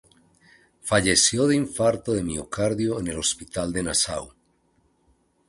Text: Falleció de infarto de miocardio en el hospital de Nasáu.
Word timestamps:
Falleció 0.91 1.45
de 1.45 1.55
infarto 1.57 2.13
de 2.13 2.23
miocardio 2.23 2.99
en 2.99 3.05
el 3.07 3.19
hospital 3.19 3.71
de 3.71 3.83
Nasáu. 3.83 4.31